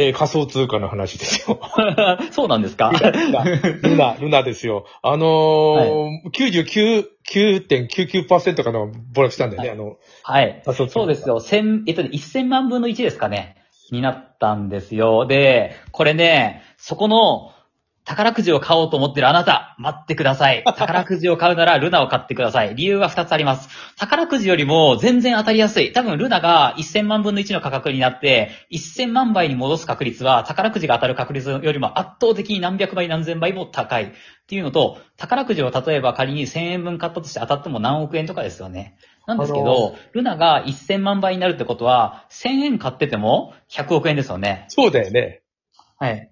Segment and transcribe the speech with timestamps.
[0.00, 1.60] えー仮想通貨の話ですよ。
[2.30, 2.90] そうなんですか？
[2.92, 4.86] ルナ、ルナ、ルナですよ。
[5.02, 6.30] あのー
[7.26, 10.62] 99.99%かの暴落したんだよね、はあの、はい。
[10.88, 11.40] そうですよ。
[11.40, 13.56] 千、えっとね、1000万分の1ですかね。
[13.90, 15.26] になったんですよ。
[15.26, 17.50] で、これね、そこの、
[18.08, 20.64] 宝くじを買おうと思ってるあなた、待ってください。
[20.78, 22.74] 宝くじを買うならルナを買ってください。
[22.74, 23.68] 理由は2つあります。
[23.98, 25.92] 宝くじよりも全然当たりやすい。
[25.92, 34.04] 多分ルナが1000万分の1の価格になって、1000万倍に戻す確率は宝くじが当たる確率よりも圧倒的に何百倍何千倍も高い。
[34.04, 34.08] っ
[34.48, 38.96] ていうのと、宝くじを例えば仮に1000円分買ったとして当たっても何億円とかですよね。
[39.26, 44.64] なんですけど、ルナが1000万倍になるってことは、1000円買ってても100億円ですよね。
[44.68, 45.42] そうだよね。
[45.98, 46.30] はい。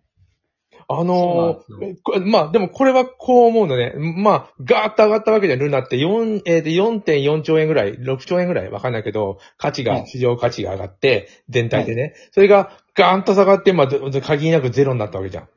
[0.88, 3.92] あのーこまあ、でもこれはこう思うのね。
[3.96, 12.14] まあ、ガーッと上がったわけじゃん、ルナって4、えーで4.4兆円ぐらい、6兆円ぐらいわかんないけど、価値が、はい市場価値が上がって、全体でね。
[12.30, 15.48] それがガーンと下がって、まあ、ど限りなくゼロになったわけじゃん。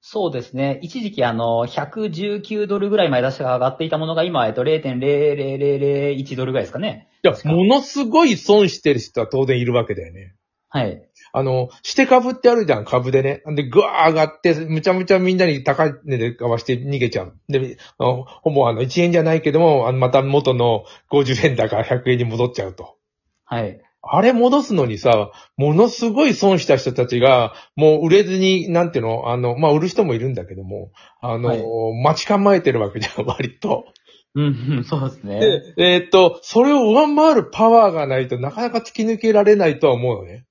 [0.00, 0.78] そうですね。
[0.82, 7.08] 一時期あの、119ドルぐらい前出しが上がっていたものが今、えっと、0.00001ドルぐらいですかね。
[7.24, 10.34] いや、ものすごい損してる人は当然いるわけだよね。
[10.70, 11.02] はい。
[11.32, 13.42] あの、して株ってあるじゃん、株でね。
[13.54, 17.34] で、ぐわー上がって、むちゃむちゃみんなに高い値で買わして逃げちゃう。
[17.48, 22.96] で、あのほぼあの、1円じゃないけども、あのまた元の50円だから100円に戻っちゃうと。
[23.44, 23.80] はい。
[24.02, 31.64] あれ戻すのにさ、ものすごい損した人たちが、もう売れずに、なんていうの、あの、まあ、売る人もいるんだけども、あの、はい
[32.02, 33.86] 待ち構えてるわけじゃん、割と。
[34.34, 35.40] うん、うん、そうですね。
[35.40, 40.44] で、えーっと、それを上回るパワーがないとなかなか突き抜けられないとは思うのね。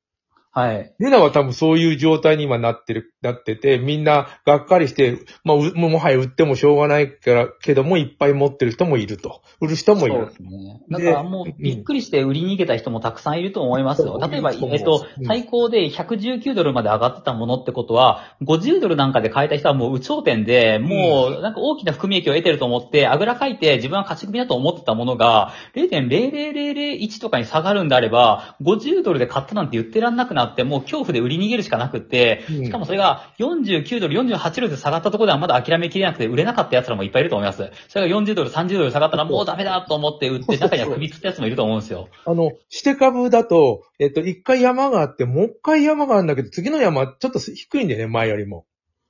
[0.57, 0.91] はい。
[0.97, 9.43] ルナは多分そういう状態に今なってる、なってて、みんながっかりして、まあ、うもはや売ってもしょうがないから、けどもいっぱい持ってる人もいると。
[9.61, 10.35] 売る人もいるそうで。
[10.37, 10.81] すね。
[10.89, 14.19] だからもう、びっくりして売りに逃げた人もたくさんいると思いますよ。
[14.19, 37.69] 例えば、えっとうん、最高で119ドルまで上がってたものってことは、50ドルなんかで買えた人はもう有頂天で、もう、なんか大きな含み益を得てると思って、あぐらかいて自分は勝ち組だと思ってたものが、0.00001とかに下がるんであれば、50ドルで買ったなんて言ってらんなくなって、もう恐怖で売り逃げるしかなくって、うんしかもそれが49ドル、48ドルで下がったところではまだ諦めきれなくて売れなかった奴らもいっぱいいると思います。
[37.87, 42.09] それが40ドル、30ドル下がったらもうダメだと思って売って、中には首つった奴もいると思うんですよ。
[42.25, 48.65] あの、して株だと、えっと、一回山があって、もう一回山があるんだけど、次の山ちょっと低いんだよね、前よりも。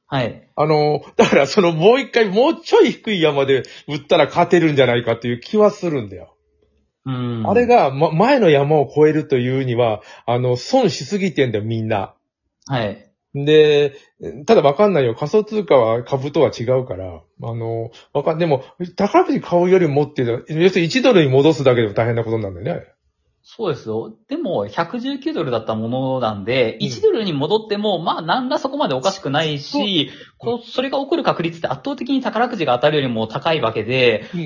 [0.09, 0.49] はい。
[0.55, 6.36] あの、だからそのもう一回、もうちょい低い山で売ったら勝てるんじゃないかっていう気はするんだよ。
[7.07, 7.49] うん。
[7.49, 12.13] あれ、が、ま、前の山を越えるというには、あの、損しすぎてんだよ、みんな。
[12.67, 13.11] はい。
[13.33, 13.95] で、
[14.45, 15.15] ただわかんないよ。
[15.15, 17.21] 仮想通貨は株とは違うから。
[17.43, 18.63] あの、わかん、でも、
[18.97, 22.85] 宝くじ買うよりもっていうのは、要するに1ドルに戻すだけでも大変なことなんだよね。
[23.49, 24.13] そうですよ。
[24.27, 34.39] でも、119ドルだったものなんで、うん1ドルに戻っても、まあ、なんらそこまでおかしくないし、こうそれが起こる確率って圧倒的に宝くじが当たるよりも高いわけで、うん。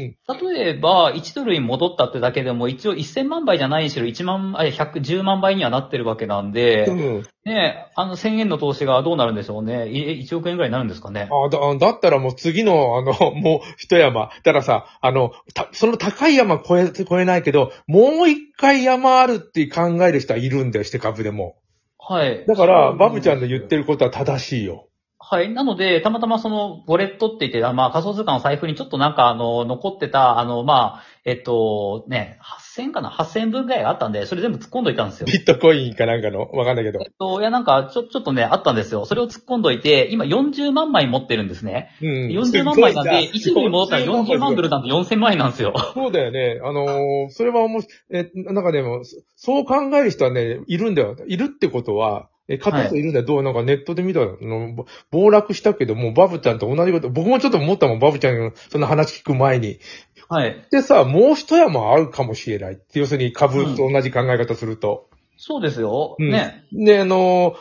[0.54, 7.24] 例えば、1ドルに戻ったってだけでも、一応1000万倍じゃないにしろ、1万、あ、110万倍にはなってるわけなんで、うん。
[7.44, 9.90] ねあの1000円の投資がどうなるんでしょうね。
[9.90, 11.28] い1億円ぐらいになるんですかね。
[11.32, 14.30] あだ、だったらもう次の、あの、 もう一山。
[14.44, 18.91] だからさ、あの、たその高い山越え、越えないけど、もう一回山
[19.22, 21.58] あるって考える人はいるんだよ、して株でも。
[21.98, 22.46] はい。
[22.46, 24.90] だから、バブちゃんの言ってることは正しいよ。
[25.32, 25.50] はい。
[25.54, 35.28] なので、たまたまその、ウォレットって言って、あまあ、仮想通貨の財布にちょっとなんか、あの、残ってた、あの、まあ、えっと、ね、8000かな ?8000 分ぐらいあったんで、それ全部突っ込んどいたんですよ。
[35.28, 37.08] ビットコインかなんかの、わかんないけどえ。
[37.08, 39.06] っと、いや、なんか、ちょ、ちょっとね、あったんですよ。
[39.06, 41.92] それを突っ込んどいて、今40万枚持ってるんですね。
[42.02, 42.10] うん。
[42.28, 45.74] 40万枚なんで、すごい1ドルに戻ったら40万ドルなんて4000万円なんですよ。
[45.94, 46.60] そうだよね。
[46.62, 47.82] あのーそれはもう、
[48.14, 51.16] え、なんかでも、そそう考える人はね、いるんだよ。
[51.26, 53.26] いるってことは、え、買った人いるんだよ。
[53.26, 59.80] どうなんかネットで見たの、ぼ暴落したけど、もうバブちゃんと同じこと、僕もちょっと思ったもん、バブちゃんのその話聞く前に。
[60.28, 60.68] はい。
[60.72, 62.80] でさ、もう一山あるかもしれない。
[62.94, 65.11] 要するに株と同じ考え方すると。
[65.44, 66.18] そうですよ。
[66.20, 66.66] うんね。
[66.72, 67.56] で、あの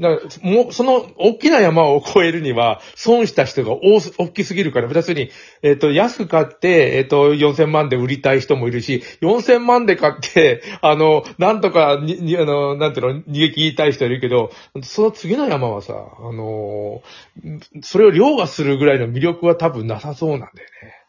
[0.00, 5.30] ーもう、その、大きな山を越えるには、損した人が大す大きすぎるから、要するに、
[5.62, 14.50] えっ、と、安く買って、えっ、と、4000万で売りたい人もいるし、4000万で買って、あの、なんとかに、にあの、なんていうの、逃げ切りたい人いるけど、
[14.82, 20.52] その次の山はさ、あのーそれを凌駕するぐらいの魅力は多分なさそうなんだよ
[20.82, 20.99] ね。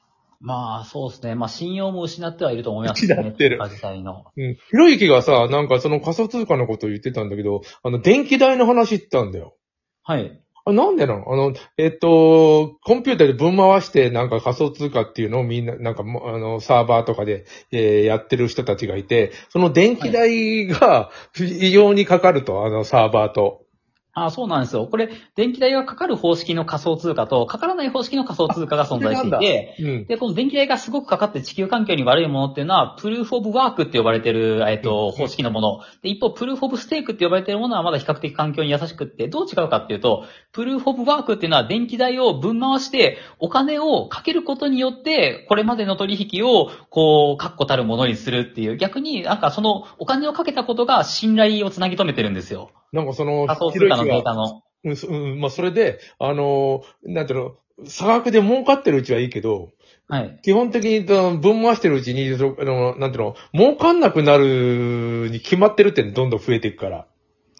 [0.43, 1.35] まあ、そうですね。
[1.35, 4.25] まあ、信用も失ってはいると思います失ってる通貨自体の。
[4.35, 4.55] うん。
[4.55, 9.55] ひろゆきがさ、なんかその仮想通貨のことを言ってたんだけど、あの、電気代の話言ってたんだよ。
[10.03, 10.41] はい。
[10.63, 11.31] あなんでなの？
[11.31, 21.09] あの、えっと、コンピューターで分回して、なんか仮想通貨っていうのをみんな、なんかも、あの、サーバーとかで、えーやってる人たちがいて、その電気代が、
[21.39, 23.65] 異様にかかると、あの、サーバーと。
[24.13, 24.87] あそうなんですよ。
[24.87, 30.05] これ、電気代がかかる方式の仮想通貨と、かからない方式の仮想通貨が存在していて、うん。
[30.05, 35.79] で、この電気代がすごくかかって地球環境に悪いものっていうのは、プルーフオブワークって呼ばれてる、えっと、方式のもの。
[36.01, 52.71] で、一方、プルーフオブステークって呼ばれてるものはまだ比較的環境に優しくって、どう違うかっていうと、プルーフオブワークっていうのは電気代を分回して、お金をかけることによって、これまでの取引を、こう、確固たるものにするっていう、逆になんかその、お金をかけたことが信頼をつなぎ止めてるんですよ。
[52.91, 54.63] なんかその、仮想通貨のデータの。
[54.83, 57.55] うんそ、うん、まあ、それで、あのー、なんていうの、
[57.87, 59.69] 差額で儲かってるうちはいいけど、
[60.07, 60.39] はい。
[60.43, 67.07] 基本的に分回してるうちに、そあの、なんていうの、儲かんなくなるに決まってるってどんどん増えていくから。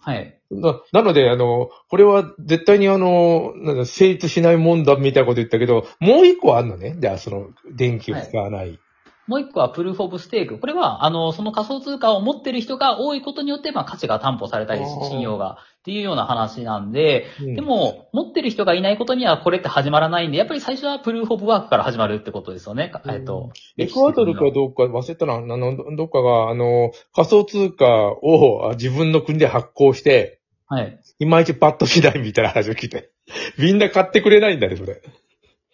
[0.02, 0.38] はい。
[0.50, 6.96] ななので、あの、これは絶対にあの、なんだ成立しないもんだみたいなこと言ったけど、もう一個あんのね。
[7.00, 8.80] じゃあ、その、電気を使わない。
[9.28, 10.60] もう一個はプルーフオブステーク。
[10.60, 22.90] これは、あの、その仮想通貨を持ってる人が多いことによって、まあ価値が担保されたり信用が、っていうような話なんで、うんでも、持ってる人がいないことにはこれって始まらないんで、やっぱり最初はプルーフオブワークから始まるってことですよね。
[22.90, 31.00] かえっと、エクアドルかどうか忘れたな、あの、どどっかが、あの、仮想通貨をあ自分の国で発行して、はい。
[31.20, 33.12] いまいちパッとしないみたいな話を聞いて。
[33.58, 35.02] みんな買ってくれないんだね、それ。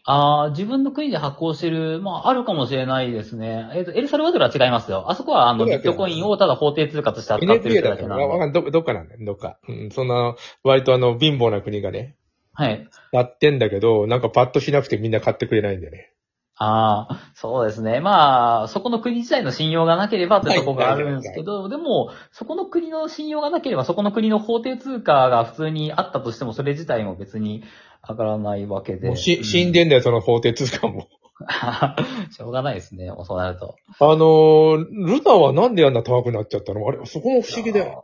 [0.09, 3.69] ああ、自分の国で発行してる、まあ、あるかもしれないですね。
[3.73, 5.11] えっ、と、エルサルバドルは違いますよ。
[5.11, 8.23] あそこは、あの、ビットコインをただ法定通貨として扱ってるだけなんで。
[8.25, 8.51] わかんない。
[8.53, 9.59] ど、どっかなんだよ、どっか。
[9.67, 12.15] うん、そんな、割とあの、貧乏な国がね、
[12.53, 12.89] はい。
[13.11, 16.13] やってんだけど、なんかパッとしなくてみんな買ってくれないんだよね。
[16.59, 17.99] ああ、そうですね。
[17.99, 27.63] まあ、そこの国自体の信用がなければというところがあるんですけど、でも、そこの国の信用がなければ、そこの国の法定通貨が普通にあったとしても、それ自体も別に
[28.09, 29.07] 上がらないわけで。
[29.07, 31.07] もうし、うん死んでんだよ、その法定通貨も。
[32.31, 33.75] しょうがないですね、そうなると。
[33.99, 36.87] あのー、ルナはなんであんな高くなっちゃったの？
[36.87, 38.03] あれ、そこも不思議だよ。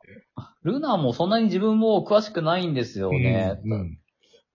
[0.63, 3.59] ルナもそんなに自分も詳しくないんですよね。
[3.63, 3.97] うんうん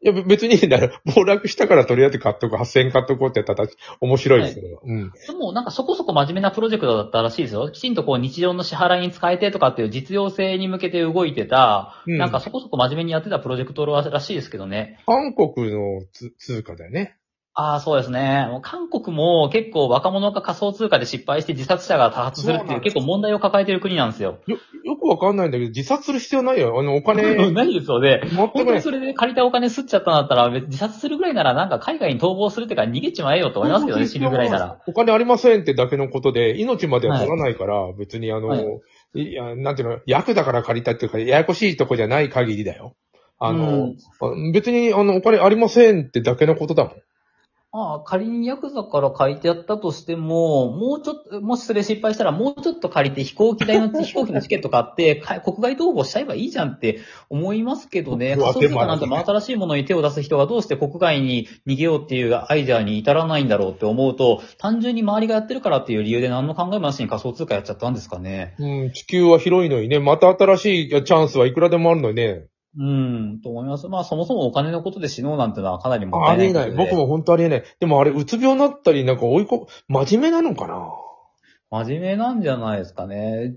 [0.00, 0.92] いや、べ別に いいんだよ。
[1.16, 3.68] 暴落したからとりあえず買っとく、8000円買っとこうってやったら
[4.00, 4.80] 面白いですけど。
[4.84, 5.10] うん。
[5.10, 7.70] でもなんかそこそこ真面目なプロジェクトだったらしいですよ。
[7.70, 15.02] きちんとこう日常の支払いに使えてとかっていう実用性に向けて動いてた、うんなんかそこそこ真面目にやってたプロジェクトらしいですけどね。
[15.06, 17.17] 韓国のつ通貨だよね。
[17.60, 18.46] ああ、そうですね。
[18.48, 24.38] もう韓国も結構若者が仮想通貨で失敗して自殺者が多発するってそうないんですう結構問題を抱えてる国なんですよ。
[24.46, 26.78] よ、よくわかんないんだけど、自殺する必要ないよ。
[26.78, 28.20] あの、お金、 ないですよね。
[28.22, 28.74] 全く本当ない。
[28.76, 34.78] にそれで借りたお金吸っちゃったんだったら、別に自殺するぐらいならなんか海外に逃亡するっていうか逃げちまえよと思いますけどね、死ぬぐらいなら。。
[34.86, 38.62] お金ありませんってだけのことで、命までは取らないから、別にあの、はい
[39.16, 42.94] いや、なんていうの、役だから借りたっていうか、ややこしいとこじゃない限りだよ。
[43.40, 46.92] あの、あ別にあの、お金ありませんってだけのことだもん。
[47.70, 58.38] まあ、仮にヤクザから書いてあったとしても、もうちょっと、もしそれ失敗したらもうちょっと借りて飛行機代の、 飛行機のチケット買って、か国外逃亡しちゃえばいいじゃんって思いますけどね。
[58.38, 68.54] 仮想通貨なんて真新しいものに手を出す人がどうして国外に逃げようっていうアイデアに至らないんだろうって思うと、単純に周りがやってるからっていう理由で何の考えもなしに仮想通貨やっちゃったんですかね。
[68.58, 72.46] うん、地球は広いのにね、また新しいチャンスはいくらでもあるのにね。
[72.80, 73.88] うん、と思います。
[73.88, 76.64] まあそもそもお金のことで死のうなんてのはかなりもっありえない。
[76.64, 76.90] たいないことで。
[76.90, 77.64] 僕も本当ありえない。
[77.80, 80.88] でもあれ、うつ病になったり、なんか追いこ、真面目なのかな？
[81.70, 83.56] 真面目なんじゃないですかね。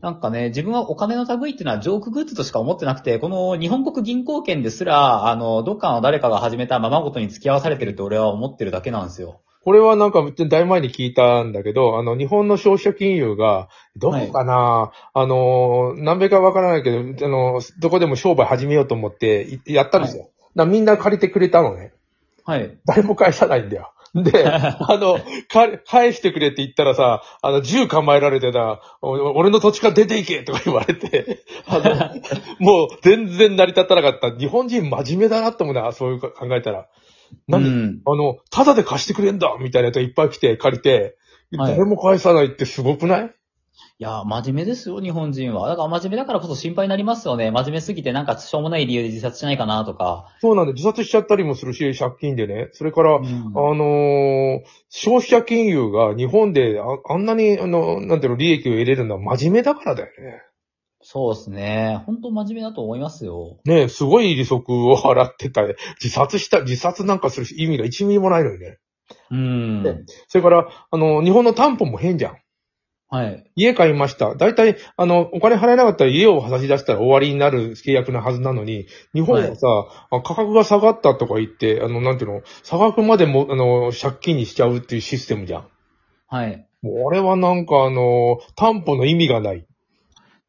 [0.00, 9.40] なんかね、自分はお金の類っていうのはジョークグッズとしか思ってなくて、この日本国銀行券ですら、あの、どっかの誰かが始めたままごとに付き合わされてるって俺は思ってるだけなんですよ。
[9.64, 20.24] これはなんか、大前に聞いたんだけど、あの、日本の消費者金融が、どこかな、あの、南米かわからないけど、あの、どこでも商売始めようと思って、いやったんですよ。
[20.24, 21.92] だからみんな借りてくれたのね。
[22.44, 22.76] はい。
[22.84, 23.90] 誰も返さないんだよ。
[24.14, 25.18] で、 あの、
[25.48, 32.10] か返してくれって言ったらさ、あの、銃構えられてた、お俺の土地から出ていけとか言われて、あの、
[32.60, 34.30] もう全然成り立たなかった。
[34.30, 36.86] 日本人真面目だなって思うな、そういう考えたら。
[37.48, 38.02] なんで、うん。
[38.06, 41.16] あの、ただで貸してくれんだみたいなやつがいっぱい来て借りて、
[41.56, 43.26] はい誰も返さないってすごくない？
[43.26, 45.68] いや、真面目ですよ、日本人は。
[45.68, 47.52] だから真面目だからこそ心配になりますよね。
[47.52, 50.34] 真面目すぎてなんかしょうもない理由で自殺しないかなとか。
[50.40, 52.70] そうなんで、自殺しちゃったりもするし、借金でね。
[52.72, 53.28] それから、うんあ
[53.74, 60.42] のー消費者金融が日本でああんなに、あの、なんていうの、利益を得れるのは真面目だからだよね。
[61.06, 62.02] そうですね。
[62.06, 63.58] 本当真面目だと思いますよ。
[63.66, 65.62] ねえ、すごい利息を払ってた。
[66.02, 68.78] 自殺した、自殺なんかする意味が1ミリもないのにね。
[69.30, 69.82] うん。
[69.82, 72.36] ねそれから、あの、日本の担保も変じゃん。
[73.10, 73.44] はい。
[73.54, 74.34] 家買いました。
[74.34, 79.66] 大体、あの、お金払えなかったら家を差し出したら終わりになる契約なはずなのに、日本はさ、
[80.10, 85.68] あ価格が下がったとか言って、あの、なんていうの、差額までも、あの、借金にしちゃうっていうシステムじゃん。
[86.28, 86.66] はい。
[86.80, 89.66] もう、俺はなんかあの、担保の意味がない。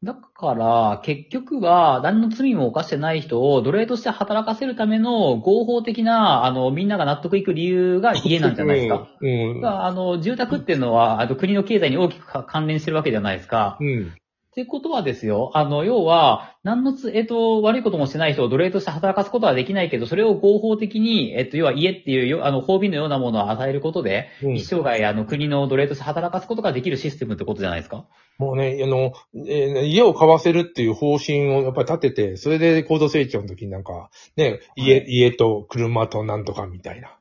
[0.02, 9.08] だから、結局は、何の罪も犯してない人を奴隷として働かせるための合法的な、あの、みんなが納得いく理由が家なんじゃないですか。
[9.20, 9.28] うん。
[9.28, 9.60] うん。
[9.60, 13.78] があの、住宅っていうのは、あの、国の経済に大きくか関連してるわけじゃないですか。
[13.80, 14.16] うん。
[14.56, 28.06] ってことはですよ、あの、要は、何のつ、えっと、悪いこともしてない人を奴隷として働かすことはできないけど、それを合法的に、えっと、要は家っていうよ、あの、褒美のようなものを与えることで、うん一生涯、あの、国の奴隷として働かすことができるシステムってことじゃないですか？
[28.38, 29.12] もうね、あの、
[29.46, 34.08] えー家を買わせるっていう方針をやっぱり立てて、それで高度成長の時になんか、
[34.38, 37.14] ね、家、はい家と車となんとかみたいな。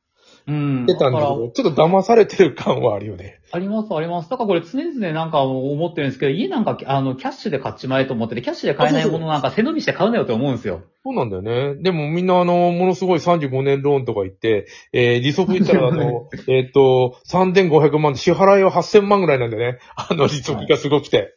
[0.47, 0.85] うん。
[0.85, 3.39] 出たんだけど、ちょっと騙されてる感はあるよね。
[3.51, 4.29] あります、あります。
[4.29, 10.81] だからこれ常々なんか思ってるんですけど、家なんか、あの、キャッシュで買っちまえと思ってて、キャッシュで買えないものなんか背伸びして買うなよって思うんですよ。
[11.03, 11.81] そうなんだよね。
[11.81, 19.79] でもみんなあの、ものすごい35年ローンとか言って、えー利息言ったらあの、 えっと、3500万で支払いは8000万ぐらいなんでね。
[19.95, 21.35] あの、利息がすごくて。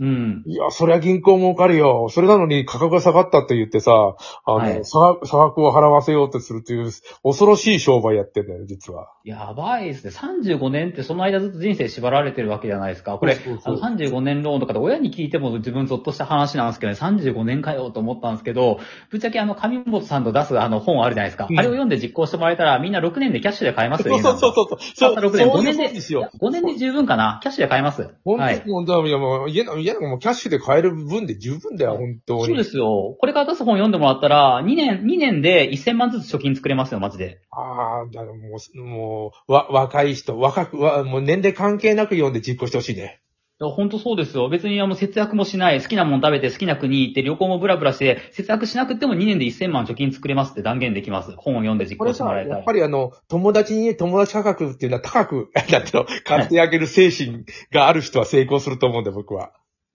[0.00, 0.42] うん。
[0.46, 2.08] いや、そりゃ銀行儲かるよ。
[2.10, 4.16] それなのに価格が下がったって言ってさ、
[4.46, 6.90] あの、はい差額を払わせようとするという、
[7.22, 9.08] 恐ろしい商売やってんだよ、実は。
[9.24, 10.10] やばいですね。
[10.10, 13.18] 35年ってその間ずっと人生縛られてるわけじゃないですか。
[13.18, 18.80] これ、そうそうそうあの35年ローンとかで親に聞いても自分ゾッとした話なんですけどね、35年かよと思ったんですけど、
[19.10, 21.46] ぶっちゃけあの、上本さんと出すあの本あるじゃないですか。
[21.50, 24.78] うんあれを読んで実行してもらえたらみんな6年でキャッシュで買えますよ、そうそうそうそう。
[24.80, 25.46] そう、たった6年。
[25.48, 26.30] 5年で、そうですよ。
[26.40, 28.14] 5年で十分かなキャッシュで買えます。
[28.24, 29.10] 本当に、はい。
[29.10, 32.46] やもう家なんかもうキャッシュで買える分で十分だよ、本当に。
[32.46, 33.16] そうですよ。
[33.18, 37.40] これから出す本読んでもらったら、2年、2年で1000万ずつ貯金作れますよ、マジで。
[37.50, 43.20] ああ、だからもう、もう、わ、若い人、若く、わ、もう年齢関係なく読んで実行してほしいね。
[43.62, 44.48] いや、本当そうですよ。
[44.48, 51.34] 別にあの節約もしない、好きなもん食べて好きな国行って旅行もブラブラして、節約しなくても2年で1000万貯金作れますって断言できます。
[51.36, 52.72] 本を読んで実行してもらえたらやっぱ。
[52.72, 59.52] りあの、友達に友達価格っていうのは高く、 なんての、買ってあげる精神がある人は成功すると思うんで、僕は。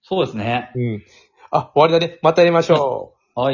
[0.07, 0.71] そうですね。
[0.75, 1.03] うん。
[1.49, 2.19] あ、終わりだね。
[2.21, 3.39] またやりましょう。
[3.39, 3.53] はい。